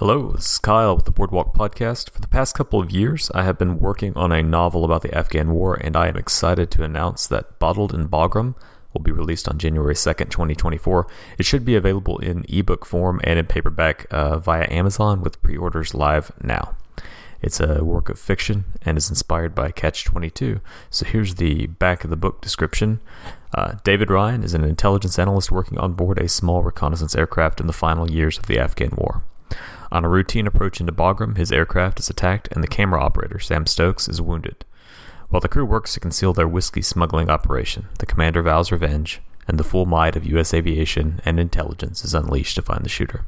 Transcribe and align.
Hello, 0.00 0.30
this 0.30 0.52
is 0.52 0.58
Kyle 0.58 0.96
with 0.96 1.04
the 1.04 1.10
Boardwalk 1.10 1.54
Podcast. 1.54 2.08
For 2.08 2.22
the 2.22 2.26
past 2.26 2.54
couple 2.54 2.80
of 2.80 2.90
years, 2.90 3.30
I 3.34 3.42
have 3.42 3.58
been 3.58 3.78
working 3.78 4.16
on 4.16 4.32
a 4.32 4.42
novel 4.42 4.82
about 4.82 5.02
the 5.02 5.14
Afghan 5.14 5.50
War, 5.50 5.74
and 5.74 5.94
I 5.94 6.08
am 6.08 6.16
excited 6.16 6.70
to 6.70 6.82
announce 6.82 7.26
that 7.26 7.58
Bottled 7.58 7.92
in 7.92 8.08
Bagram 8.08 8.54
will 8.94 9.02
be 9.02 9.12
released 9.12 9.46
on 9.46 9.58
January 9.58 9.92
2nd, 9.92 10.30
2024. 10.30 11.06
It 11.36 11.44
should 11.44 11.66
be 11.66 11.76
available 11.76 12.16
in 12.16 12.46
ebook 12.48 12.86
form 12.86 13.20
and 13.24 13.38
in 13.38 13.44
paperback 13.44 14.06
uh, 14.10 14.38
via 14.38 14.66
Amazon 14.70 15.20
with 15.20 15.42
pre 15.42 15.58
orders 15.58 15.94
live 15.94 16.32
now. 16.42 16.74
It's 17.42 17.60
a 17.60 17.84
work 17.84 18.08
of 18.08 18.18
fiction 18.18 18.64
and 18.80 18.96
is 18.96 19.10
inspired 19.10 19.54
by 19.54 19.70
Catch 19.70 20.06
22. 20.06 20.62
So 20.88 21.04
here's 21.04 21.34
the 21.34 21.66
back 21.66 22.04
of 22.04 22.10
the 22.10 22.16
book 22.16 22.40
description. 22.40 23.02
Uh, 23.54 23.74
David 23.84 24.10
Ryan 24.10 24.44
is 24.44 24.54
an 24.54 24.64
intelligence 24.64 25.18
analyst 25.18 25.52
working 25.52 25.76
on 25.76 25.92
board 25.92 26.18
a 26.18 26.26
small 26.26 26.62
reconnaissance 26.62 27.14
aircraft 27.14 27.60
in 27.60 27.66
the 27.66 27.74
final 27.74 28.10
years 28.10 28.38
of 28.38 28.46
the 28.46 28.58
Afghan 28.58 28.94
War. 28.96 29.24
On 29.92 30.04
a 30.04 30.08
routine 30.08 30.46
approach 30.46 30.80
into 30.80 30.92
Bagram, 30.92 31.36
his 31.36 31.50
aircraft 31.50 31.98
is 31.98 32.08
attacked 32.08 32.48
and 32.52 32.62
the 32.62 32.68
camera 32.68 33.02
operator, 33.02 33.38
Sam 33.38 33.66
Stokes, 33.66 34.08
is 34.08 34.22
wounded. 34.22 34.64
While 35.28 35.40
the 35.40 35.48
crew 35.48 35.64
works 35.64 35.94
to 35.94 36.00
conceal 36.00 36.32
their 36.32 36.48
whiskey 36.48 36.82
smuggling 36.82 37.30
operation, 37.30 37.86
the 37.98 38.06
commander 38.06 38.42
vows 38.42 38.72
revenge, 38.72 39.20
and 39.46 39.58
the 39.58 39.64
full 39.64 39.86
might 39.86 40.16
of 40.16 40.26
U.S. 40.26 40.52
aviation 40.54 41.20
and 41.24 41.38
intelligence 41.38 42.04
is 42.04 42.14
unleashed 42.14 42.56
to 42.56 42.62
find 42.62 42.84
the 42.84 42.88
shooter. 42.88 43.26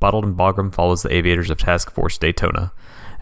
Bottled 0.00 0.24
in 0.24 0.34
Bagram 0.34 0.74
follows 0.74 1.02
the 1.02 1.14
aviators 1.14 1.50
of 1.50 1.58
Task 1.58 1.90
Force 1.90 2.16
Daytona 2.18 2.72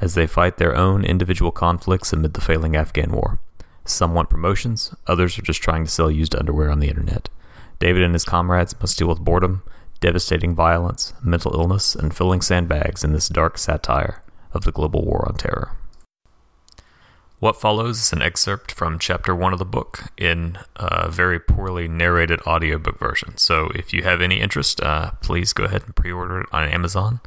as 0.01 0.15
they 0.15 0.27
fight 0.27 0.59
their 0.59 0.77
own 0.77 1.05
individual 1.05 1.51
conflicts 1.51 2.13
amid 2.13 2.35
the 2.35 2.41
failing 2.41 2.77
Afghan 2.77 3.13
war. 3.13 3.41
Some 3.85 4.15
want 4.15 4.31
promotions, 4.31 4.95
others 5.07 5.39
are 5.39 5.43
just 5.43 5.63
trying 5.63 5.85
to 5.85 5.91
sell 5.91 6.11
used 6.11 6.37
underwear 6.37 6.71
on 6.71 6.81
the 6.81 6.89
internet. 6.89 7.29
David 7.79 8.03
and 8.03 8.15
his 8.15 8.25
comrades 8.25 8.79
must 8.81 8.99
deal 8.99 9.09
with 9.09 9.21
boredom, 9.21 9.63
devastating 10.01 10.55
violence, 10.55 11.13
mental 11.23 11.55
illness, 11.55 11.95
and 11.95 12.15
filling 12.15 12.41
sandbags 12.41 13.05
in 13.05 13.13
this 13.13 13.29
dark 13.29 13.59
satire 13.59 14.23
of 14.53 14.65
the 14.65 14.73
global 14.73 15.05
war 15.05 15.25
on 15.29 15.37
terror. 15.37 15.73
What 17.41 17.61
follows 17.61 17.99
is 18.01 18.13
an 18.13 18.21
excerpt 18.21 18.73
from 18.73 18.99
chapter 18.99 19.33
one 19.33 19.53
of 19.53 19.61
the 19.61 19.65
book 19.65 20.05
in 20.17 20.59
a 20.75 21.09
very 21.09 21.39
poorly 21.39 21.87
narrated 21.87 22.41
audiobook 22.45 22.99
version. 22.99 23.37
So 23.37 23.71
if 23.77 23.93
you 23.93 24.03
have 24.03 24.21
any 24.21 24.41
interest, 24.41 24.81
uh, 24.81 25.13
please 25.23 25.53
go 25.53 25.65
ahead 25.65 25.85
and 25.85 25.95
pre 25.95 26.11
order 26.11 26.41
it 26.41 26.49
on 26.51 26.69
Amazon. 26.69 27.21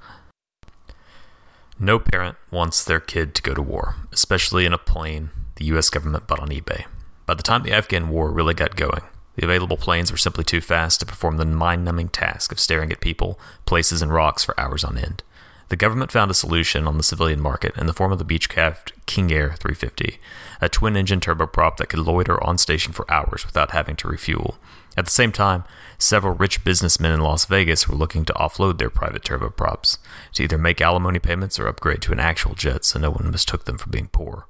No 1.80 1.98
parent 1.98 2.36
wants 2.52 2.84
their 2.84 3.00
kid 3.00 3.34
to 3.36 3.42
go 3.42 3.54
to 3.54 3.62
war, 3.62 3.96
especially 4.12 4.66
in 4.66 4.74
a 4.74 4.78
plane 4.78 5.30
the 5.56 5.66
US 5.78 5.90
government 5.90 6.28
bought 6.28 6.42
on 6.42 6.50
eBay. 6.50 6.86
By 7.26 7.34
the 7.34 7.44
time 7.44 7.64
the 7.64 7.72
Afghan 7.72 8.10
war 8.10 8.32
really 8.32 8.54
got 8.54 8.76
going, 8.76 9.04
the 9.36 9.46
available 9.46 9.78
planes 9.78 10.12
were 10.12 10.18
simply 10.18 10.44
too 10.44 10.62
fast 10.62 11.00
to 11.00 11.06
perform 11.06 11.38
the 11.38 11.46
mind 11.46 11.86
numbing 11.86 12.10
task 12.10 12.52
of 12.52 12.60
staring 12.60 12.92
at 12.92 13.00
people, 13.00 13.40
places, 13.66 14.02
and 14.02 14.14
rocks 14.14 14.44
for 14.44 14.60
hours 14.60 14.84
on 14.84 14.98
end. 14.98 15.24
The 15.70 15.78
government 15.78 16.12
found 16.12 16.30
a 16.30 16.34
solution 16.34 16.86
on 16.86 16.98
the 16.98 17.04
civilian 17.04 17.40
market 17.40 17.78
in 17.78 17.86
the 17.88 17.94
form 17.94 18.12
of 18.12 18.20
the 18.20 18.26
Beechcraft 18.26 18.92
King 19.06 19.32
Air 19.32 19.56
350, 19.58 20.20
a 20.60 20.68
twin 20.68 20.98
engine 20.98 21.22
turboprop 21.22 21.78
that 21.78 21.88
could 21.88 22.00
loiter 22.00 22.44
on 22.44 22.58
station 22.58 22.92
for 22.92 23.10
hours 23.10 23.46
without 23.46 23.72
having 23.72 23.96
to 23.96 24.10
refuel. 24.10 24.58
At 24.98 25.06
the 25.06 25.12
same 25.12 25.32
time, 25.32 25.64
several 25.98 26.34
rich 26.34 26.66
businessmen 26.66 27.14
in 27.14 27.22
Las 27.22 27.46
Vegas 27.46 27.88
were 27.88 27.96
looking 27.96 28.26
to 28.26 28.34
offload 28.34 28.80
their 28.80 28.90
private 28.90 29.24
turboprops, 29.24 29.98
to 30.34 30.44
either 30.44 30.58
make 30.58 30.82
alimony 30.82 31.20
payments 31.20 31.58
or 31.58 31.68
upgrade 31.68 32.02
to 32.02 32.12
an 32.12 32.20
actual 32.20 32.54
jet 32.54 32.84
so 32.84 33.00
no 33.00 33.10
one 33.10 33.32
mistook 33.32 33.64
them 33.64 33.78
for 33.78 33.90
being 33.90 34.10
poor. 34.12 34.48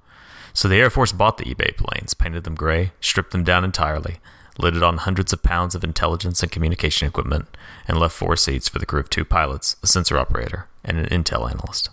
So 0.54 0.68
the 0.68 0.78
Air 0.78 0.90
Force 0.90 1.12
bought 1.12 1.38
the 1.38 1.46
eBay 1.46 1.78
planes, 1.78 2.16
painted 2.16 2.46
them 2.46 2.56
gray, 2.56 2.94
stripped 3.00 3.32
them 3.32 3.44
down 3.44 3.64
entirely, 3.64 4.18
loaded 4.62 4.84
on 4.84 4.98
hundreds 4.98 5.34
of 5.34 5.44
pounds 5.44 5.76
of 5.76 5.84
intelligence 5.84 6.42
and 6.42 6.52
communication 6.52 7.08
equipment, 7.08 7.46
and 7.88 7.98
left 7.98 8.16
four 8.16 8.36
seats 8.36 8.70
for 8.70 8.80
the 8.80 8.86
crew 8.86 9.00
of 9.00 9.10
two 9.10 9.26
pilots, 9.26 9.76
a 9.84 9.88
sensor 9.88 10.18
operator, 10.18 10.68
and 10.84 10.98
an 10.98 11.06
intel 11.08 11.50
analyst. 11.50 11.90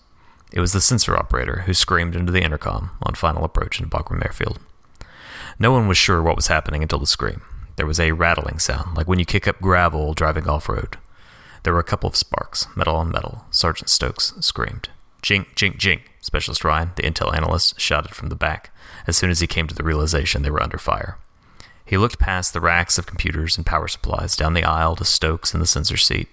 It 0.52 0.60
was 0.60 0.72
the 0.72 0.80
sensor 0.80 1.16
operator 1.16 1.62
who 1.62 1.74
screamed 1.74 2.14
into 2.14 2.32
the 2.32 2.42
intercom 2.42 2.90
on 3.02 3.14
final 3.14 3.44
approach 3.44 3.80
into 3.80 3.94
Bagram 3.94 4.24
Airfield. 4.24 4.58
No 5.58 5.72
one 5.72 5.88
was 5.88 5.98
sure 5.98 6.22
what 6.22 6.36
was 6.36 6.46
happening 6.46 6.82
until 6.82 6.98
the 6.98 7.06
scream. 7.06 7.42
There 7.76 7.86
was 7.86 8.00
a 8.00 8.12
rattling 8.12 8.58
sound, 8.58 8.96
like 8.96 9.08
when 9.08 9.18
you 9.18 9.24
kick 9.24 9.46
up 9.46 9.60
gravel 9.60 10.14
driving 10.14 10.48
off 10.48 10.68
road. 10.68 10.96
There 11.62 11.72
were 11.72 11.80
a 11.80 11.84
couple 11.84 12.08
of 12.08 12.16
sparks, 12.16 12.66
metal 12.76 12.96
on 12.96 13.10
metal. 13.10 13.44
Sergeant 13.50 13.88
Stokes 13.88 14.34
screamed. 14.40 14.88
Jink, 15.20 15.54
jink, 15.56 15.76
jink, 15.76 16.12
Specialist 16.20 16.64
Ryan, 16.64 16.92
the 16.96 17.02
intel 17.02 17.34
analyst, 17.34 17.80
shouted 17.80 18.14
from 18.14 18.28
the 18.28 18.36
back 18.36 18.70
as 19.06 19.16
soon 19.16 19.30
as 19.30 19.40
he 19.40 19.46
came 19.46 19.66
to 19.66 19.74
the 19.74 19.82
realization 19.82 20.42
they 20.42 20.50
were 20.50 20.62
under 20.62 20.78
fire. 20.78 21.18
He 21.88 21.96
looked 21.96 22.18
past 22.18 22.52
the 22.52 22.60
racks 22.60 22.98
of 22.98 23.06
computers 23.06 23.56
and 23.56 23.64
power 23.64 23.88
supplies 23.88 24.36
down 24.36 24.52
the 24.52 24.62
aisle 24.62 24.94
to 24.96 25.06
Stokes 25.06 25.54
in 25.54 25.60
the 25.60 25.66
sensor 25.66 25.96
seat. 25.96 26.28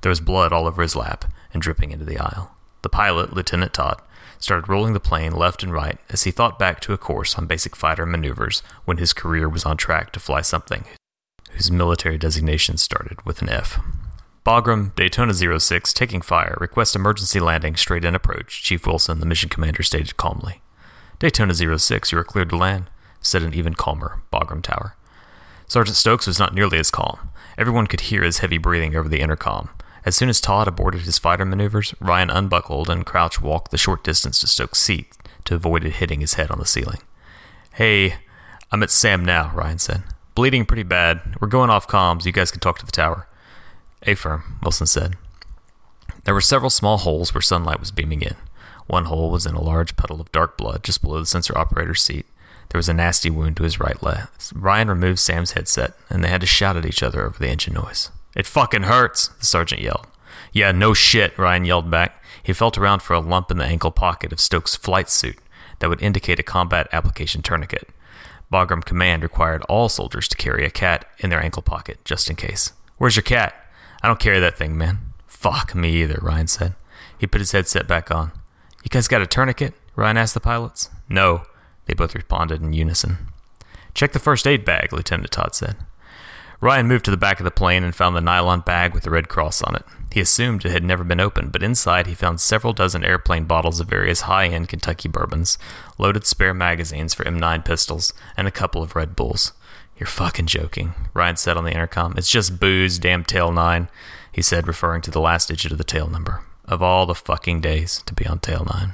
There 0.00 0.10
was 0.10 0.18
blood 0.18 0.52
all 0.52 0.66
over 0.66 0.82
his 0.82 0.96
lap 0.96 1.26
and 1.52 1.62
dripping 1.62 1.92
into 1.92 2.04
the 2.04 2.18
aisle. 2.18 2.56
The 2.82 2.88
pilot, 2.88 3.32
Lieutenant 3.32 3.72
Todd, 3.72 4.02
started 4.40 4.68
rolling 4.68 4.92
the 4.92 4.98
plane 4.98 5.32
left 5.32 5.62
and 5.62 5.72
right 5.72 5.98
as 6.08 6.24
he 6.24 6.32
thought 6.32 6.58
back 6.58 6.80
to 6.80 6.92
a 6.92 6.98
course 6.98 7.36
on 7.36 7.46
basic 7.46 7.76
fighter 7.76 8.04
maneuvers 8.04 8.64
when 8.84 8.96
his 8.96 9.12
career 9.12 9.48
was 9.48 9.64
on 9.64 9.76
track 9.76 10.10
to 10.12 10.18
fly 10.20 10.40
something 10.40 10.84
whose 11.52 11.70
military 11.70 12.18
designation 12.18 12.76
started 12.76 13.24
with 13.24 13.42
an 13.42 13.48
F. 13.48 13.78
Bagram, 14.44 14.94
Daytona 14.96 15.34
06, 15.34 15.92
taking 15.92 16.20
fire, 16.20 16.56
request 16.60 16.96
emergency 16.96 17.38
landing, 17.38 17.76
straight 17.76 18.04
in 18.04 18.16
approach, 18.16 18.62
Chief 18.62 18.84
Wilson, 18.86 19.20
the 19.20 19.26
mission 19.26 19.48
commander, 19.48 19.82
stated 19.82 20.16
calmly. 20.16 20.62
Daytona 21.20 21.54
06, 21.54 22.10
you 22.10 22.18
are 22.18 22.24
cleared 22.24 22.50
to 22.50 22.56
land 22.56 22.90
said 23.20 23.42
an 23.42 23.54
even 23.54 23.74
calmer 23.74 24.22
Bagram 24.32 24.62
Tower. 24.62 24.96
Sergeant 25.66 25.96
Stokes 25.96 26.26
was 26.26 26.38
not 26.38 26.54
nearly 26.54 26.78
as 26.78 26.90
calm. 26.90 27.30
Everyone 27.56 27.86
could 27.86 28.02
hear 28.02 28.22
his 28.22 28.38
heavy 28.38 28.58
breathing 28.58 28.96
over 28.96 29.08
the 29.08 29.20
intercom. 29.20 29.68
As 30.04 30.16
soon 30.16 30.28
as 30.28 30.40
Todd 30.40 30.66
aborted 30.66 31.02
his 31.02 31.18
fighter 31.18 31.44
maneuvers, 31.44 31.94
Ryan 32.00 32.30
unbuckled 32.30 32.88
and 32.88 33.04
crouch 33.04 33.40
walked 33.40 33.70
the 33.70 33.78
short 33.78 34.02
distance 34.02 34.40
to 34.40 34.46
Stokes' 34.46 34.78
seat 34.78 35.12
to 35.44 35.54
avoid 35.54 35.84
it 35.84 35.94
hitting 35.94 36.20
his 36.20 36.34
head 36.34 36.50
on 36.50 36.58
the 36.58 36.66
ceiling. 36.66 37.00
Hey, 37.74 38.14
I'm 38.72 38.82
at 38.82 38.90
Sam 38.90 39.24
now, 39.24 39.52
Ryan 39.54 39.78
said. 39.78 40.02
Bleeding 40.34 40.64
pretty 40.64 40.84
bad. 40.84 41.20
We're 41.40 41.48
going 41.48 41.70
off 41.70 41.86
comms. 41.86 42.24
You 42.24 42.32
guys 42.32 42.50
can 42.50 42.60
talk 42.60 42.78
to 42.78 42.86
the 42.86 42.92
tower. 42.92 43.28
Affirm, 44.06 44.58
Wilson 44.62 44.86
said. 44.86 45.16
There 46.24 46.34
were 46.34 46.40
several 46.40 46.70
small 46.70 46.98
holes 46.98 47.34
where 47.34 47.42
sunlight 47.42 47.80
was 47.80 47.90
beaming 47.90 48.22
in. 48.22 48.36
One 48.86 49.04
hole 49.04 49.30
was 49.30 49.46
in 49.46 49.54
a 49.54 49.62
large 49.62 49.96
puddle 49.96 50.20
of 50.20 50.32
dark 50.32 50.56
blood 50.56 50.82
just 50.82 51.02
below 51.02 51.20
the 51.20 51.26
sensor 51.26 51.56
operator's 51.56 52.02
seat. 52.02 52.26
There 52.70 52.78
was 52.78 52.88
a 52.88 52.94
nasty 52.94 53.30
wound 53.30 53.56
to 53.56 53.64
his 53.64 53.80
right 53.80 54.00
leg. 54.02 54.28
Ryan 54.54 54.88
removed 54.88 55.18
Sam's 55.18 55.52
headset, 55.52 55.94
and 56.08 56.22
they 56.22 56.28
had 56.28 56.40
to 56.40 56.46
shout 56.46 56.76
at 56.76 56.86
each 56.86 57.02
other 57.02 57.24
over 57.24 57.38
the 57.38 57.48
engine 57.50 57.74
noise. 57.74 58.10
It 58.36 58.46
fucking 58.46 58.84
hurts, 58.84 59.28
the 59.28 59.46
sergeant 59.46 59.82
yelled. 59.82 60.06
Yeah, 60.52 60.72
no 60.72 60.94
shit, 60.94 61.36
Ryan 61.36 61.64
yelled 61.64 61.90
back. 61.90 62.22
He 62.42 62.52
felt 62.52 62.78
around 62.78 63.02
for 63.02 63.14
a 63.14 63.20
lump 63.20 63.50
in 63.50 63.58
the 63.58 63.64
ankle 63.64 63.90
pocket 63.90 64.32
of 64.32 64.40
Stokes' 64.40 64.76
flight 64.76 65.10
suit 65.10 65.38
that 65.80 65.88
would 65.88 66.02
indicate 66.02 66.38
a 66.38 66.44
combat 66.44 66.88
application 66.92 67.42
tourniquet. 67.42 67.88
Bagram 68.52 68.84
Command 68.84 69.22
required 69.22 69.62
all 69.68 69.88
soldiers 69.88 70.28
to 70.28 70.36
carry 70.36 70.64
a 70.64 70.70
cat 70.70 71.04
in 71.18 71.30
their 71.30 71.42
ankle 71.42 71.62
pocket, 71.62 72.04
just 72.04 72.30
in 72.30 72.36
case. 72.36 72.72
Where's 72.98 73.16
your 73.16 73.22
cat? 73.22 73.54
I 74.02 74.08
don't 74.08 74.20
carry 74.20 74.40
that 74.40 74.58
thing, 74.58 74.76
man. 74.76 74.98
Fuck 75.26 75.74
me 75.74 76.02
either, 76.02 76.18
Ryan 76.20 76.48
said. 76.48 76.74
He 77.18 77.26
put 77.26 77.40
his 77.40 77.52
headset 77.52 77.86
back 77.86 78.10
on. 78.10 78.32
You 78.82 78.88
guys 78.88 79.08
got 79.08 79.22
a 79.22 79.26
tourniquet? 79.26 79.74
Ryan 79.94 80.16
asked 80.16 80.34
the 80.34 80.40
pilots. 80.40 80.88
No. 81.08 81.42
They 81.86 81.94
both 81.94 82.14
responded 82.14 82.62
in 82.62 82.72
unison. 82.72 83.28
Check 83.94 84.12
the 84.12 84.18
first 84.18 84.46
aid 84.46 84.64
bag, 84.64 84.92
Lieutenant 84.92 85.30
Todd 85.30 85.54
said. 85.54 85.76
Ryan 86.60 86.88
moved 86.88 87.06
to 87.06 87.10
the 87.10 87.16
back 87.16 87.40
of 87.40 87.44
the 87.44 87.50
plane 87.50 87.82
and 87.82 87.94
found 87.94 88.14
the 88.14 88.20
nylon 88.20 88.60
bag 88.60 88.92
with 88.92 89.04
the 89.04 89.10
red 89.10 89.28
cross 89.28 89.62
on 89.62 89.74
it. 89.74 89.84
He 90.12 90.20
assumed 90.20 90.64
it 90.64 90.72
had 90.72 90.84
never 90.84 91.04
been 91.04 91.20
opened, 91.20 91.52
but 91.52 91.62
inside 91.62 92.06
he 92.06 92.14
found 92.14 92.40
several 92.40 92.74
dozen 92.74 93.04
airplane 93.04 93.44
bottles 93.44 93.80
of 93.80 93.88
various 93.88 94.22
high 94.22 94.46
end 94.46 94.68
Kentucky 94.68 95.08
bourbons, 95.08 95.56
loaded 95.96 96.26
spare 96.26 96.52
magazines 96.52 97.14
for 97.14 97.24
M9 97.24 97.64
pistols, 97.64 98.12
and 98.36 98.46
a 98.46 98.52
couple 98.52 98.82
of 98.82 98.94
Red 98.94 99.16
Bulls. 99.16 99.52
You're 99.96 100.06
fucking 100.06 100.46
joking, 100.46 100.94
Ryan 101.14 101.36
said 101.36 101.56
on 101.56 101.64
the 101.64 101.72
intercom. 101.72 102.14
It's 102.16 102.30
just 102.30 102.60
booze, 102.60 102.98
damn 102.98 103.24
tail 103.24 103.52
nine, 103.52 103.88
he 104.30 104.42
said, 104.42 104.66
referring 104.66 105.02
to 105.02 105.10
the 105.10 105.20
last 105.20 105.48
digit 105.48 105.72
of 105.72 105.78
the 105.78 105.84
tail 105.84 106.08
number. 106.08 106.42
Of 106.66 106.82
all 106.82 107.06
the 107.06 107.14
fucking 107.14 107.60
days 107.60 108.02
to 108.06 108.14
be 108.14 108.26
on 108.26 108.38
tail 108.38 108.66
nine. 108.70 108.92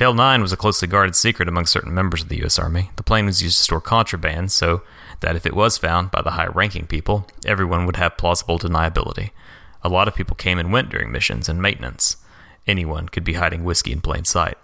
Tail 0.00 0.14
9 0.14 0.40
was 0.40 0.50
a 0.50 0.56
closely 0.56 0.88
guarded 0.88 1.14
secret 1.14 1.46
among 1.46 1.66
certain 1.66 1.92
members 1.92 2.22
of 2.22 2.30
the 2.30 2.38
U.S. 2.38 2.58
Army. 2.58 2.90
The 2.96 3.02
plane 3.02 3.26
was 3.26 3.42
used 3.42 3.58
to 3.58 3.64
store 3.64 3.82
contraband 3.82 4.50
so 4.50 4.80
that 5.20 5.36
if 5.36 5.44
it 5.44 5.52
was 5.52 5.76
found 5.76 6.10
by 6.10 6.22
the 6.22 6.30
high 6.30 6.46
ranking 6.46 6.86
people, 6.86 7.26
everyone 7.44 7.84
would 7.84 7.96
have 7.96 8.16
plausible 8.16 8.58
deniability. 8.58 9.28
A 9.82 9.90
lot 9.90 10.08
of 10.08 10.14
people 10.14 10.36
came 10.36 10.58
and 10.58 10.72
went 10.72 10.88
during 10.88 11.12
missions 11.12 11.50
and 11.50 11.60
maintenance. 11.60 12.16
Anyone 12.66 13.10
could 13.10 13.24
be 13.24 13.34
hiding 13.34 13.62
whiskey 13.62 13.92
in 13.92 14.00
plain 14.00 14.24
sight. 14.24 14.56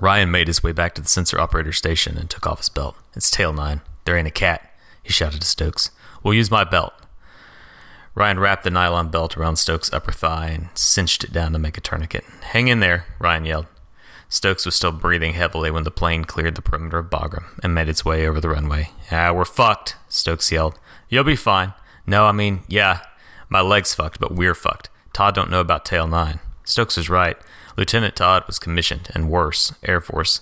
Ryan 0.00 0.32
made 0.32 0.48
his 0.48 0.64
way 0.64 0.72
back 0.72 0.96
to 0.96 1.00
the 1.00 1.08
sensor 1.08 1.38
operator 1.38 1.70
station 1.72 2.18
and 2.18 2.28
took 2.28 2.44
off 2.44 2.58
his 2.58 2.70
belt. 2.70 2.96
It's 3.14 3.30
Tail 3.30 3.52
9. 3.52 3.82
There 4.04 4.18
ain't 4.18 4.26
a 4.26 4.32
cat, 4.32 4.68
he 5.00 5.12
shouted 5.12 5.42
to 5.42 5.46
Stokes. 5.46 5.92
We'll 6.24 6.34
use 6.34 6.50
my 6.50 6.64
belt. 6.64 6.92
Ryan 8.16 8.40
wrapped 8.40 8.64
the 8.64 8.70
nylon 8.70 9.10
belt 9.10 9.36
around 9.36 9.58
Stokes' 9.58 9.92
upper 9.92 10.10
thigh 10.10 10.48
and 10.48 10.70
cinched 10.74 11.22
it 11.22 11.32
down 11.32 11.52
to 11.52 11.60
make 11.60 11.78
a 11.78 11.80
tourniquet. 11.80 12.24
Hang 12.50 12.66
in 12.66 12.80
there, 12.80 13.06
Ryan 13.20 13.44
yelled. 13.44 13.66
Stokes 14.28 14.66
was 14.66 14.74
still 14.74 14.92
breathing 14.92 15.32
heavily 15.32 15.70
when 15.70 15.84
the 15.84 15.90
plane 15.90 16.24
cleared 16.24 16.54
the 16.54 16.62
perimeter 16.62 16.98
of 16.98 17.08
Bagram 17.08 17.46
and 17.62 17.74
made 17.74 17.88
its 17.88 18.04
way 18.04 18.28
over 18.28 18.40
the 18.40 18.50
runway. 18.50 18.90
Ah, 19.10 19.32
we're 19.32 19.44
fucked, 19.46 19.96
Stokes 20.08 20.52
yelled. 20.52 20.78
You'll 21.08 21.24
be 21.24 21.36
fine. 21.36 21.72
No, 22.06 22.26
I 22.26 22.32
mean, 22.32 22.60
yeah, 22.68 23.00
my 23.48 23.60
leg's 23.60 23.94
fucked, 23.94 24.20
but 24.20 24.34
we're 24.34 24.54
fucked. 24.54 24.90
Todd 25.14 25.34
don't 25.34 25.50
know 25.50 25.60
about 25.60 25.84
Tail 25.84 26.06
9. 26.06 26.40
Stokes 26.64 26.96
was 26.96 27.08
right. 27.08 27.36
Lieutenant 27.78 28.16
Todd 28.16 28.44
was 28.46 28.58
commissioned, 28.58 29.08
and 29.14 29.30
worse, 29.30 29.72
Air 29.82 30.00
Force. 30.00 30.40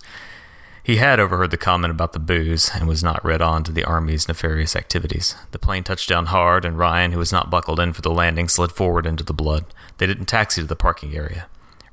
He 0.82 0.96
had 0.96 1.18
overheard 1.20 1.50
the 1.50 1.56
comment 1.56 1.90
about 1.90 2.12
the 2.12 2.18
booze 2.18 2.70
and 2.72 2.88
was 2.88 3.02
not 3.02 3.24
read 3.24 3.42
on 3.42 3.64
to 3.64 3.72
the 3.72 3.84
Army's 3.84 4.28
nefarious 4.28 4.76
activities. 4.76 5.34
The 5.50 5.58
plane 5.58 5.82
touched 5.84 6.08
down 6.08 6.26
hard, 6.26 6.64
and 6.64 6.78
Ryan, 6.78 7.12
who 7.12 7.18
was 7.18 7.32
not 7.32 7.50
buckled 7.50 7.80
in 7.80 7.92
for 7.92 8.02
the 8.02 8.10
landing, 8.10 8.48
slid 8.48 8.72
forward 8.72 9.06
into 9.06 9.24
the 9.24 9.32
blood. 9.32 9.64
They 9.98 10.06
didn't 10.06 10.26
taxi 10.26 10.60
to 10.60 10.66
the 10.66 10.76
parking 10.76 11.14
area. 11.14 11.46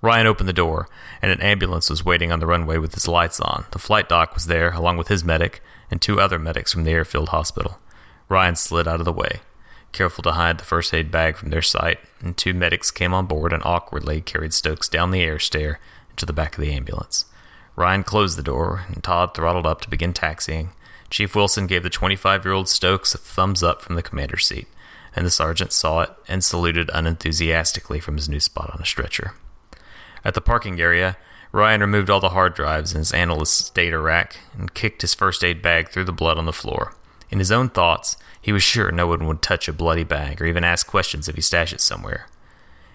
Ryan 0.03 0.27
opened 0.27 0.49
the 0.49 0.53
door, 0.53 0.89
and 1.21 1.31
an 1.31 1.39
ambulance 1.39 1.89
was 1.89 2.03
waiting 2.03 2.29
on 2.29 2.41
the 2.41 2.45
runway 2.45 2.77
with 2.77 2.93
its 2.93 3.07
lights 3.07 3.39
on. 3.39 3.63
The 3.71 3.79
flight 3.79 4.09
doc 4.09 4.33
was 4.33 4.47
there, 4.47 4.71
along 4.71 4.97
with 4.97 5.07
his 5.07 5.23
medic 5.23 5.61
and 5.89 6.01
two 6.01 6.19
other 6.19 6.37
medics 6.37 6.73
from 6.73 6.83
the 6.83 6.91
airfield 6.91 7.29
hospital. 7.29 7.79
Ryan 8.27 8.57
slid 8.57 8.85
out 8.85 8.99
of 8.99 9.05
the 9.05 9.13
way, 9.13 9.39
careful 9.93 10.21
to 10.23 10.33
hide 10.33 10.57
the 10.57 10.65
first 10.65 10.93
aid 10.93 11.09
bag 11.09 11.37
from 11.37 11.51
their 11.51 11.61
sight, 11.61 11.99
and 12.19 12.35
two 12.35 12.53
medics 12.53 12.91
came 12.91 13.13
on 13.13 13.27
board 13.27 13.53
and 13.53 13.63
awkwardly 13.63 14.19
carried 14.19 14.53
Stokes 14.53 14.89
down 14.89 15.11
the 15.11 15.21
air 15.21 15.39
stair 15.39 15.79
into 16.09 16.25
the 16.25 16.33
back 16.33 16.57
of 16.57 16.61
the 16.61 16.73
ambulance. 16.73 17.23
Ryan 17.77 18.03
closed 18.03 18.37
the 18.37 18.43
door, 18.43 18.83
and 18.89 19.01
Todd 19.01 19.33
throttled 19.33 19.65
up 19.65 19.79
to 19.81 19.89
begin 19.89 20.11
taxiing. 20.11 20.71
Chief 21.09 21.33
Wilson 21.33 21.65
gave 21.65 21.83
the 21.83 21.89
25 21.89 22.43
year 22.43 22.53
old 22.53 22.67
Stokes 22.67 23.15
a 23.15 23.17
thumbs 23.17 23.63
up 23.63 23.81
from 23.81 23.95
the 23.95 24.03
commander's 24.03 24.45
seat, 24.45 24.67
and 25.15 25.25
the 25.25 25.31
sergeant 25.31 25.71
saw 25.71 26.01
it 26.01 26.09
and 26.27 26.43
saluted 26.43 26.91
unenthusiastically 26.93 28.01
from 28.01 28.17
his 28.17 28.27
new 28.27 28.41
spot 28.41 28.69
on 28.73 28.81
a 28.81 28.85
stretcher. 28.85 29.35
At 30.25 30.33
the 30.33 30.41
parking 30.41 30.79
area, 30.79 31.17
Ryan 31.51 31.81
removed 31.81 32.09
all 32.09 32.19
the 32.19 32.29
hard 32.29 32.53
drives 32.53 32.93
in 32.93 32.99
his 32.99 33.11
analyst's 33.11 33.69
data 33.69 33.99
rack 33.99 34.37
and 34.57 34.73
kicked 34.73 35.01
his 35.01 35.13
first 35.13 35.43
aid 35.43 35.61
bag 35.61 35.89
through 35.89 36.05
the 36.05 36.11
blood 36.11 36.37
on 36.37 36.45
the 36.45 36.53
floor. 36.53 36.95
In 37.29 37.39
his 37.39 37.51
own 37.51 37.69
thoughts, 37.69 38.17
he 38.41 38.51
was 38.51 38.63
sure 38.63 38.91
no 38.91 39.07
one 39.07 39.27
would 39.27 39.41
touch 39.41 39.67
a 39.67 39.73
bloody 39.73 40.03
bag 40.03 40.41
or 40.41 40.45
even 40.45 40.63
ask 40.63 40.87
questions 40.87 41.27
if 41.27 41.35
he 41.35 41.41
stashed 41.41 41.73
it 41.73 41.81
somewhere. 41.81 42.27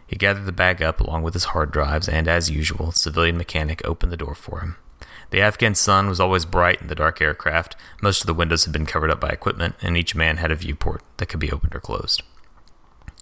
He 0.06 0.16
gathered 0.16 0.46
the 0.46 0.52
bag 0.52 0.82
up 0.82 1.00
along 1.00 1.22
with 1.22 1.34
his 1.34 1.44
hard 1.44 1.70
drives, 1.70 2.08
and 2.08 2.26
as 2.26 2.50
usual, 2.50 2.86
the 2.86 2.98
civilian 2.98 3.36
mechanic 3.36 3.82
opened 3.84 4.10
the 4.10 4.16
door 4.16 4.34
for 4.34 4.60
him. 4.60 4.76
The 5.30 5.42
Afghan 5.42 5.74
sun 5.74 6.08
was 6.08 6.18
always 6.18 6.46
bright 6.46 6.80
in 6.80 6.86
the 6.86 6.94
dark 6.94 7.20
aircraft. 7.20 7.76
Most 8.00 8.22
of 8.22 8.26
the 8.26 8.34
windows 8.34 8.64
had 8.64 8.72
been 8.72 8.86
covered 8.86 9.10
up 9.10 9.20
by 9.20 9.28
equipment, 9.28 9.74
and 9.82 9.96
each 9.96 10.14
man 10.14 10.38
had 10.38 10.50
a 10.50 10.56
viewport 10.56 11.02
that 11.18 11.26
could 11.28 11.40
be 11.40 11.52
opened 11.52 11.74
or 11.74 11.80
closed. 11.80 12.22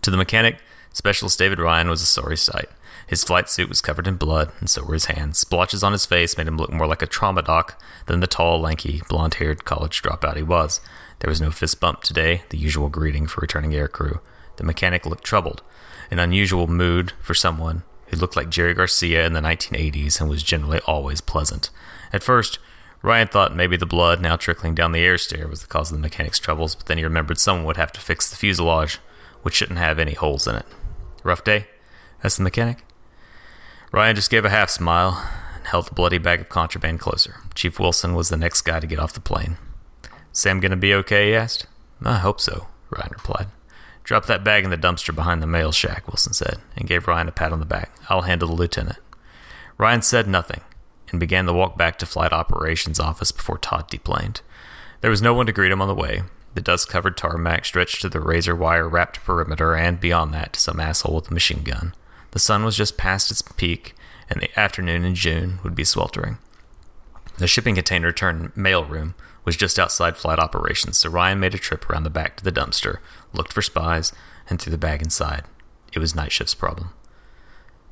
To 0.03 0.11
the 0.13 0.17
mechanic, 0.17 0.59
Specialist 0.93 1.39
David 1.39 1.59
Ryan 1.59 1.89
was 1.89 2.03
a 2.03 2.07
sorry 2.07 2.37
sight. 2.37 2.71
His 3.07 3.23
flight 3.23 3.49
suit 3.49 3.69
was 3.69 3.81
covered 3.81 4.09
in 4.09 4.17
blood, 4.17 4.51
and 4.59 4.69
so 4.69 4.83
were 4.83 4.95
his 4.95 5.05
hands. 5.05 5.39
Splotches 5.39 5.85
on 5.85 5.93
his 5.93 6.07
face 6.07 6.37
made 6.37 6.49
him 6.49 6.57
look 6.57 6.73
more 6.73 6.87
like 6.87 7.03
a 7.03 7.07
trauma 7.07 7.43
doc 7.43 7.81
than 8.07 8.21
the 8.21 8.27
tall, 8.27 8.61
lanky, 8.61 9.03
blond 9.09 9.35
haired 9.35 9.65
college 9.65 10.03
dropout 10.03 10.37
he 10.37 10.43
was. 10.43 10.81
There 11.21 11.31
was 11.31 11.41
no 11.41 11.51
fist 11.51 11.81
bump 11.81 12.03
today, 12.03 12.43
the 12.51 12.59
usual 12.59 12.89
greeting 12.89 13.27
for 13.27 13.41
returning 13.41 13.71
aircrew. 13.71 14.21
The 14.57 14.65
mechanic 14.65 15.07
looked 15.07 15.25
troubled 15.25 15.63
an 16.11 16.19
unusual 16.19 16.67
mood 16.67 17.13
for 17.21 17.35
someone 17.35 17.83
who 18.09 18.17
looked 18.17 18.37
like 18.37 18.49
Jerry 18.49 18.75
Garcia 18.75 19.27
in 19.27 19.33
the 19.33 19.41
1980s 19.41 20.21
and 20.21 20.31
was 20.31 20.43
generally 20.43 20.81
always 20.87 21.21
pleasant. 21.21 21.71
At 22.13 22.23
first, 22.23 22.59
Ryan 23.03 23.29
thought 23.29 23.57
maybe 23.57 23.77
the 23.77 23.87
blood 23.87 24.21
now 24.21 24.37
trickling 24.37 24.75
down 24.75 24.93
the 24.93 25.05
air 25.05 25.19
stair 25.19 25.49
was 25.49 25.63
the 25.63 25.67
cause 25.67 25.91
of 25.91 25.99
the 25.99 26.03
mechanic's 26.03 26.39
troubles, 26.39 26.75
but 26.75 26.87
then 26.87 26.99
he 26.99 27.05
remembered 27.05 27.39
someone 27.39 27.67
would 27.67 27.77
have 27.77 27.93
to 27.93 28.01
fix 28.01 28.31
the 28.31 28.37
fuselage, 28.37 28.99
which 29.43 29.55
shouldn't 29.55 29.79
have 29.79 29.99
any 29.99 30.15
holes 30.15 30.47
in 30.47 30.57
it. 30.57 30.67
Rough 31.23 31.45
day? 31.45 31.67
asked 32.23 32.39
the 32.39 32.45
mechanic. 32.45 32.86
Ryan 33.93 34.17
just 34.17 34.31
gave 34.31 34.45
a 34.45 34.51
half 34.51 34.71
smile 34.71 35.29
and 35.55 35.67
held 35.67 35.87
the 35.87 35.95
bloody 35.95 36.19
bag 36.19 36.41
of 36.41 36.49
contraband 36.49 37.01
closer. 37.01 37.37
Chief 37.55 37.79
Wilson 37.79 38.15
was 38.15 38.29
the 38.29 38.37
next 38.37 38.63
guy 38.63 38.81
to 38.81 38.87
get 38.87 38.99
off 38.99 39.13
the 39.13 39.21
plane. 39.21 39.57
Sam 40.33 40.61
gonna 40.61 40.77
be 40.77 40.93
okay? 40.95 41.29
he 41.29 41.35
asked. 41.35 41.67
I 42.03 42.19
hope 42.19 42.41
so, 42.41 42.67
Ryan 42.91 43.13
replied. 43.13 43.47
Drop 44.05 44.27
that 44.27 44.45
bag 44.45 44.65
in 44.65 44.71
the 44.71 44.77
dumpster 44.77 45.15
behind 45.15 45.43
the 45.43 45.47
mail 45.47 45.73
shack, 45.73 46.07
Wilson 46.07 46.33
said, 46.33 46.59
and 46.77 46.89
gave 46.89 47.09
Ryan 47.09 47.29
a 47.29 47.33
pat 47.33 47.53
on 47.53 47.61
the 47.61 47.67
back. 47.67 47.91
I'll 48.09 48.23
handle 48.23 48.49
the 48.49 48.55
lieutenant. 48.55 48.99
Ryan 49.79 50.03
said 50.03 50.29
nothing 50.29 50.61
and 51.11 51.21
began 51.21 51.47
the 51.47 51.55
walk 51.55 51.77
back 51.77 51.99
to 51.99 52.07
flight 52.07 52.33
operations 52.33 53.01
office 53.01 53.33
before 53.33 53.59
Todd 53.59 53.89
deplaned. 53.89 54.43
There 55.01 55.11
was 55.11 55.23
no 55.23 55.35
one 55.35 55.47
to 55.47 55.53
greet 55.53 55.73
him 55.73 55.83
on 55.83 55.89
the 55.89 55.95
way. 55.95 56.23
The 56.55 56.61
dust 56.61 56.89
covered 56.89 57.17
tarmac 57.17 57.65
stretched 57.65 58.01
to 58.03 58.09
the 58.09 58.21
razor 58.21 58.57
wire 58.57 58.89
wrapped 58.89 59.25
perimeter, 59.25 59.75
and 59.75 60.01
beyond 60.01 60.33
that, 60.35 60.55
to 60.55 60.61
some 60.61 60.81
asshole 60.81 61.17
with 61.17 61.31
a 61.31 61.35
machine 61.35 61.63
gun. 61.63 61.95
The 62.37 62.41
sun 62.41 62.67
was 62.67 62.77
just 62.77 62.99
past 62.99 63.31
its 63.31 63.41
peak, 63.41 63.95
and 64.29 64.43
the 64.43 64.61
afternoon 64.61 65.07
in 65.07 65.15
June 65.15 65.59
would 65.65 65.75
be 65.75 65.85
sweltering. 65.85 66.37
The 67.39 67.47
shipping 67.47 67.77
container 67.77 68.13
turned 68.13 68.55
mail 68.55 68.85
room 68.85 69.15
was 69.47 69.57
just 69.57 69.79
outside 69.79 70.19
flight 70.19 70.39
operations, 70.39 70.99
so 70.99 71.09
Ryan 71.09 71.41
made 71.41 71.55
a 71.55 71.59
trip 71.59 71.89
around 71.89 72.03
the 72.03 72.11
back 72.11 72.37
to 72.37 72.45
the 72.45 72.53
dumpster, 72.53 72.99
looked 73.33 73.55
for 73.55 73.63
spies, 73.63 74.13
and 74.51 74.61
threw 74.61 74.71
the 74.71 74.77
bag 74.77 75.01
inside. 75.01 75.45
It 75.95 75.99
was 75.99 76.15
night 76.15 76.31
shift's 76.31 76.55
problem. 76.55 76.91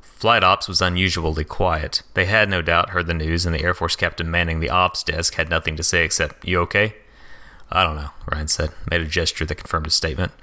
Flight 0.03 0.43
ops 0.43 0.67
was 0.67 0.79
unusually 0.79 1.43
quiet. 1.43 2.03
They 2.13 2.25
had 2.25 2.47
no 2.47 2.61
doubt 2.61 2.91
heard 2.91 3.07
the 3.07 3.15
news, 3.15 3.47
and 3.47 3.55
the 3.55 3.63
Air 3.63 3.73
Force 3.73 3.95
captain 3.95 4.29
manning 4.29 4.59
the 4.59 4.69
ops 4.69 5.01
desk 5.01 5.33
had 5.33 5.49
nothing 5.49 5.75
to 5.75 5.81
say 5.81 6.05
except, 6.05 6.47
You 6.47 6.59
okay? 6.59 6.93
I 7.71 7.81
don't 7.81 7.95
know, 7.95 8.11
Ryan 8.31 8.47
said, 8.47 8.69
made 8.91 9.01
a 9.01 9.05
gesture 9.05 9.45
that 9.45 9.55
confirmed 9.55 9.87
his 9.87 9.95
statement. 9.95 10.33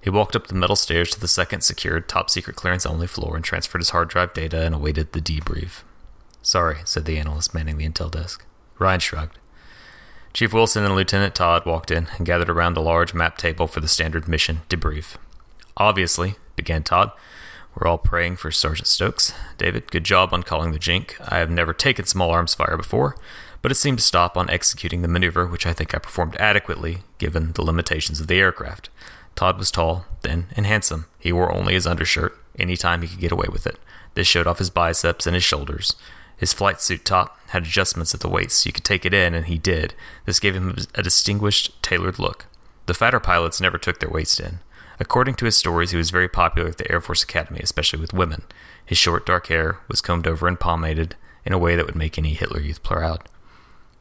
He 0.00 0.10
walked 0.10 0.36
up 0.36 0.46
the 0.46 0.54
metal 0.54 0.76
stairs 0.76 1.10
to 1.10 1.20
the 1.20 1.28
second 1.28 1.62
secured, 1.62 2.08
top 2.08 2.30
secret 2.30 2.56
clearance 2.56 2.86
only 2.86 3.06
floor 3.06 3.36
and 3.36 3.44
transferred 3.44 3.80
his 3.80 3.90
hard 3.90 4.08
drive 4.08 4.32
data 4.32 4.64
and 4.64 4.74
awaited 4.74 5.12
the 5.12 5.20
debrief. 5.20 5.82
Sorry, 6.42 6.78
said 6.84 7.04
the 7.04 7.18
analyst 7.18 7.52
manning 7.52 7.78
the 7.78 7.88
intel 7.88 8.10
desk. 8.10 8.44
Ryan 8.78 9.00
shrugged. 9.00 9.38
Chief 10.32 10.52
Wilson 10.52 10.84
and 10.84 10.94
Lieutenant 10.94 11.34
Todd 11.34 11.66
walked 11.66 11.90
in 11.90 12.06
and 12.16 12.26
gathered 12.26 12.48
around 12.48 12.74
the 12.74 12.82
large 12.82 13.12
map 13.12 13.38
table 13.38 13.66
for 13.66 13.80
the 13.80 13.88
standard 13.88 14.28
mission 14.28 14.60
debrief. 14.68 15.16
Obviously, 15.76 16.36
began 16.54 16.82
Todd, 16.82 17.12
we're 17.74 17.88
all 17.88 17.98
praying 17.98 18.36
for 18.36 18.50
Sergeant 18.50 18.88
Stokes. 18.88 19.32
David, 19.56 19.90
good 19.90 20.04
job 20.04 20.32
on 20.32 20.42
calling 20.42 20.72
the 20.72 20.78
jink. 20.78 21.16
I 21.20 21.38
have 21.38 21.50
never 21.50 21.72
taken 21.72 22.06
small 22.06 22.30
arms 22.30 22.54
fire 22.54 22.76
before, 22.76 23.16
but 23.62 23.70
it 23.70 23.76
seemed 23.76 23.98
to 23.98 24.04
stop 24.04 24.36
on 24.36 24.50
executing 24.50 25.02
the 25.02 25.08
maneuver, 25.08 25.46
which 25.46 25.66
I 25.66 25.72
think 25.72 25.94
I 25.94 25.98
performed 25.98 26.36
adequately 26.36 26.98
given 27.18 27.52
the 27.52 27.62
limitations 27.62 28.20
of 28.20 28.26
the 28.26 28.40
aircraft. 28.40 28.90
Todd 29.38 29.56
was 29.56 29.70
tall, 29.70 30.04
thin, 30.20 30.46
and 30.56 30.66
handsome. 30.66 31.06
He 31.16 31.30
wore 31.30 31.54
only 31.54 31.74
his 31.74 31.86
undershirt 31.86 32.36
any 32.58 32.76
time 32.76 33.02
he 33.02 33.06
could 33.06 33.20
get 33.20 33.30
away 33.30 33.46
with 33.48 33.68
it. 33.68 33.78
This 34.14 34.26
showed 34.26 34.48
off 34.48 34.58
his 34.58 34.68
biceps 34.68 35.28
and 35.28 35.34
his 35.34 35.44
shoulders. 35.44 35.94
His 36.36 36.52
flight 36.52 36.80
suit 36.80 37.04
top 37.04 37.38
had 37.50 37.62
adjustments 37.62 38.12
at 38.12 38.18
the 38.18 38.28
waist 38.28 38.58
so 38.58 38.66
you 38.66 38.72
could 38.72 38.82
take 38.82 39.06
it 39.06 39.14
in, 39.14 39.34
and 39.34 39.46
he 39.46 39.56
did. 39.56 39.94
This 40.24 40.40
gave 40.40 40.56
him 40.56 40.76
a 40.96 41.04
distinguished, 41.04 41.80
tailored 41.84 42.18
look. 42.18 42.46
The 42.86 42.94
fatter 42.94 43.20
pilots 43.20 43.60
never 43.60 43.78
took 43.78 44.00
their 44.00 44.10
waist 44.10 44.40
in. 44.40 44.58
According 44.98 45.36
to 45.36 45.44
his 45.44 45.56
stories, 45.56 45.92
he 45.92 45.96
was 45.96 46.10
very 46.10 46.28
popular 46.28 46.70
at 46.70 46.78
the 46.78 46.90
Air 46.90 47.00
Force 47.00 47.22
Academy, 47.22 47.60
especially 47.62 48.00
with 48.00 48.12
women. 48.12 48.42
His 48.84 48.98
short, 48.98 49.24
dark 49.24 49.46
hair 49.46 49.78
was 49.86 50.00
combed 50.00 50.26
over 50.26 50.48
and 50.48 50.58
pomaded 50.58 51.12
in 51.44 51.52
a 51.52 51.58
way 51.58 51.76
that 51.76 51.86
would 51.86 51.94
make 51.94 52.18
any 52.18 52.34
Hitler 52.34 52.58
Youth 52.58 52.82
proud. 52.82 53.22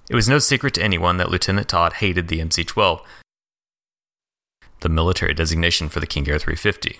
It 0.09 0.15
was 0.15 0.27
no 0.27 0.39
secret 0.39 0.73
to 0.73 0.83
anyone 0.83 1.17
that 1.17 1.29
Lieutenant 1.29 1.67
Todd 1.67 1.93
hated 1.93 2.27
the 2.27 2.41
MC 2.41 2.63
12, 2.63 3.03
the 4.81 4.89
military 4.89 5.33
designation 5.33 5.89
for 5.89 5.99
the 5.99 6.07
King 6.07 6.27
Air 6.27 6.39
350. 6.39 6.99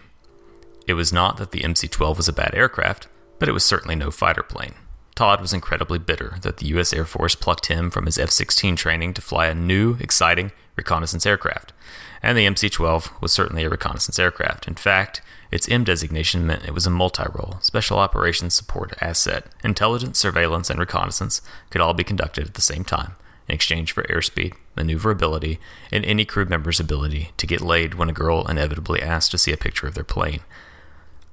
It 0.87 0.93
was 0.93 1.13
not 1.13 1.37
that 1.37 1.51
the 1.51 1.63
MC 1.63 1.87
12 1.87 2.17
was 2.17 2.27
a 2.27 2.33
bad 2.33 2.55
aircraft, 2.55 3.07
but 3.39 3.49
it 3.49 3.53
was 3.53 3.65
certainly 3.65 3.95
no 3.95 4.09
fighter 4.09 4.43
plane. 4.43 4.75
Todd 5.15 5.41
was 5.41 5.53
incredibly 5.53 5.99
bitter 5.99 6.37
that 6.41 6.57
the 6.57 6.67
U.S. 6.67 6.93
Air 6.93 7.05
Force 7.05 7.35
plucked 7.35 7.65
him 7.65 7.89
from 7.89 8.05
his 8.05 8.19
F 8.19 8.29
16 8.29 8.75
training 8.75 9.13
to 9.15 9.21
fly 9.21 9.47
a 9.47 9.55
new, 9.55 9.97
exciting 9.99 10.51
reconnaissance 10.75 11.25
aircraft. 11.25 11.73
And 12.21 12.37
the 12.37 12.45
MC 12.45 12.69
12 12.69 13.11
was 13.19 13.31
certainly 13.31 13.63
a 13.63 13.69
reconnaissance 13.69 14.19
aircraft. 14.19 14.67
In 14.67 14.75
fact, 14.75 15.21
its 15.51 15.67
M 15.69 15.83
designation 15.83 16.45
meant 16.45 16.65
it 16.65 16.73
was 16.73 16.85
a 16.85 16.91
multi 16.91 17.23
role, 17.33 17.57
special 17.61 17.97
operations 17.97 18.53
support 18.53 18.93
asset. 19.01 19.47
Intelligence, 19.63 20.19
surveillance, 20.19 20.69
and 20.69 20.79
reconnaissance 20.79 21.41
could 21.69 21.81
all 21.81 21.93
be 21.93 22.03
conducted 22.03 22.47
at 22.47 22.53
the 22.53 22.61
same 22.61 22.83
time 22.83 23.15
in 23.47 23.55
exchange 23.55 23.91
for 23.91 24.03
airspeed, 24.03 24.53
maneuverability, 24.75 25.59
and 25.91 26.03
any 26.05 26.25
crew 26.25 26.45
member's 26.45 26.79
ability 26.79 27.31
to 27.37 27.47
get 27.47 27.61
laid 27.61 27.93
when 27.93 28.09
a 28.09 28.13
girl 28.13 28.47
inevitably 28.47 29.01
asked 29.01 29.31
to 29.31 29.37
see 29.37 29.51
a 29.51 29.57
picture 29.57 29.87
of 29.87 29.95
their 29.95 30.03
plane. 30.03 30.41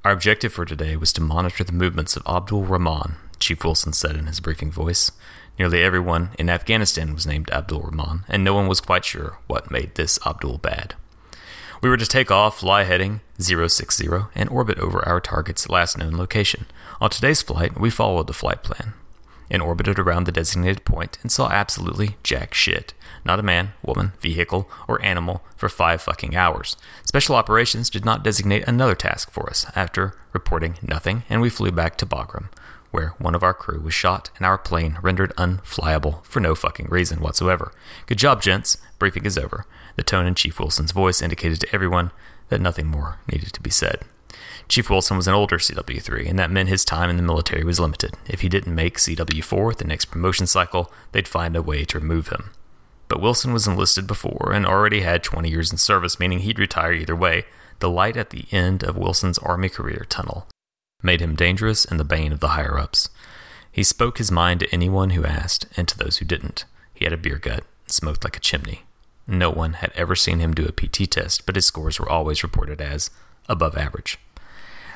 Our 0.05 0.13
objective 0.13 0.53
for 0.53 0.65
today 0.65 0.97
was 0.97 1.13
to 1.15 1.21
monitor 1.21 1.65
the 1.65 1.73
movements 1.73 2.17
of 2.17 2.27
Abdul 2.27 2.65
Rahman, 2.65 3.17
Chief 3.39 3.65
Wilson 3.65 3.93
said 3.93 4.17
in 4.17 4.27
his 4.27 4.41
briefing 4.41 4.71
voice. 4.71 5.11
Nearly 5.59 5.83
everyone 5.83 6.31
in 6.39 6.51
Afghanistan 6.51 7.15
was 7.15 7.27
named 7.27 7.51
Abdul 7.51 7.83
Rahman, 7.83 8.25
and 8.29 8.45
no 8.45 8.55
one 8.55 8.69
was 8.69 8.81
quite 8.81 9.05
sure 9.05 9.39
what 9.47 9.71
made 9.71 9.95
this 9.95 10.19
Abdul 10.27 10.59
bad. 10.59 10.95
We 11.81 11.89
were 11.89 11.97
to 11.97 12.07
take 12.07 12.31
off, 12.31 12.61
fly 12.61 12.85
heading 12.85 13.21
060, 13.39 14.09
and 14.35 14.49
orbit 14.49 14.79
over 14.79 15.07
our 15.07 15.21
target's 15.21 15.69
last 15.69 15.99
known 15.99 16.17
location. 16.17 16.67
On 17.01 17.11
today's 17.11 17.43
flight, 17.43 17.79
we 17.79 17.91
followed 17.91 18.27
the 18.27 18.33
flight 18.33 18.63
plan 18.63 18.95
and 19.51 19.63
orbited 19.63 19.99
around 19.99 20.25
the 20.25 20.33
designated 20.33 20.85
point 20.85 21.19
and 21.23 21.31
saw 21.31 21.49
absolutely 21.49 22.17
jack 22.23 22.55
shit. 22.55 22.95
Not 23.25 23.39
a 23.39 23.43
man, 23.43 23.73
woman, 23.83 24.13
vehicle, 24.21 24.71
or 24.87 25.03
animal 25.03 25.43
for 25.57 25.69
five 25.69 26.03
fucking 26.03 26.37
hours. 26.37 26.77
Special 27.05 27.37
Operations 27.37 27.89
did 27.91 28.05
not 28.05 28.23
designate 28.23 28.67
another 28.67 28.95
task 28.95 29.31
for 29.31 29.49
us 29.49 29.67
after 29.75 30.17
reporting 30.33 30.77
nothing, 30.83 31.25
and 31.29 31.41
we 31.41 31.51
flew 31.51 31.71
back 31.71 31.97
to 31.97 32.07
Bagram 32.07 32.49
where 32.95 33.13
one 33.19 33.35
of 33.35 33.43
our 33.43 33.53
crew 33.53 33.81
was 33.81 33.93
shot 33.93 34.31
and 34.37 34.47
our 34.47 34.57
plane 34.57 34.99
rendered 35.03 35.35
unflyable 35.35 36.25
for 36.25 36.39
no 36.39 36.55
fucking 36.55 36.87
reason 36.89 37.19
whatsoever. 37.19 37.73
Good 38.07 38.19
job, 38.19 38.41
gents. 38.41 38.77
Briefing 39.01 39.27
is 39.27 39.37
over. 39.37 39.67
The 39.97 40.05
tone 40.05 40.27
in 40.27 40.37
Chief 40.37 40.61
Wilson's 40.61 40.93
voice 40.93 41.21
indicated 41.21 41.61
to 41.61 41.75
everyone 41.75 42.13
that 42.51 42.61
nothing 42.61 42.87
more 42.87 43.19
needed 43.29 43.53
to 43.53 43.61
be 43.61 43.71
said. 43.71 44.03
Chief 44.69 44.89
Wilson 44.89 45.17
was 45.17 45.29
an 45.29 45.35
older 45.35 45.59
CW3, 45.59 46.29
and 46.29 46.39
that 46.39 46.51
meant 46.51 46.69
his 46.69 46.85
time 46.85 47.11
in 47.11 47.17
the 47.17 47.23
military 47.23 47.65
was 47.65 47.81
limited. 47.81 48.15
If 48.27 48.41
he 48.41 48.49
didn't 48.49 48.75
make 48.75 48.99
CW4 48.99 49.77
the 49.77 49.85
next 49.85 50.07
promotion 50.07 50.47
cycle, 50.47 50.93
they'd 51.13 51.29
find 51.29 51.55
a 51.55 51.63
way 51.63 51.85
to 51.85 51.99
remove 51.99 52.29
him. 52.29 52.51
But 53.09 53.21
Wilson 53.21 53.53
was 53.53 53.67
enlisted 53.67 54.07
before 54.07 54.53
and 54.55 54.67
already 54.67 55.01
had 55.01 55.23
20 55.23 55.51
years 55.51 55.71
in 55.71 55.79
service, 55.79 56.19
meaning 56.19 56.41
he'd 56.41 56.59
retire 56.59 56.93
either 56.93 57.15
way. 57.15 57.45
The 57.81 57.91
light 57.91 58.17
at 58.17 58.31
the 58.31 58.47
end 58.51 58.83
of 58.83 58.97
Wilson's 58.97 59.39
Army 59.39 59.69
career 59.69 60.07
tunnel 60.09 60.49
made 61.03 61.21
him 61.21 61.37
dangerous 61.37 61.85
and 61.85 62.01
the 62.01 62.05
bane 62.05 62.33
of 62.33 62.41
the 62.41 62.49
higher 62.49 62.79
ups. 62.79 63.11
He 63.71 63.83
spoke 63.83 64.19
his 64.19 64.31
mind 64.31 64.61
to 64.61 64.73
anyone 64.73 65.11
who 65.11 65.25
asked, 65.25 65.67
and 65.77 65.87
to 65.89 65.99
those 65.99 66.19
who 66.19 66.25
didn't. 66.25 66.65
He 66.95 67.05
had 67.05 67.13
a 67.13 67.19
beer 67.19 67.39
gut, 67.39 67.65
and 67.85 67.93
smoked 67.93 68.25
like 68.25 68.37
a 68.37 68.41
chimney. 68.41 68.85
No 69.27 69.51
one 69.51 69.75
had 69.75 69.93
ever 69.95 70.15
seen 70.15 70.39
him 70.39 70.55
do 70.55 70.67
a 70.67 70.73
PT 70.73 71.11
test, 71.11 71.45
but 71.45 71.57
his 71.57 71.67
scores 71.67 71.99
were 71.99 72.09
always 72.09 72.43
reported 72.43 72.81
as 72.81 73.11
above 73.49 73.77
average. 73.77 74.19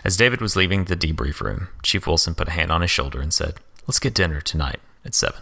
As 0.04 0.16
David 0.16 0.40
was 0.40 0.56
leaving 0.56 0.84
the 0.84 0.96
debrief 0.96 1.40
room, 1.40 1.68
Chief 1.82 2.06
Wilson 2.06 2.34
put 2.34 2.48
a 2.48 2.52
hand 2.52 2.70
on 2.70 2.82
his 2.82 2.90
shoulder 2.90 3.20
and 3.20 3.32
said, 3.32 3.54
Let's 3.86 3.98
get 3.98 4.14
dinner 4.14 4.40
tonight 4.40 4.80
at 5.04 5.14
7. 5.14 5.40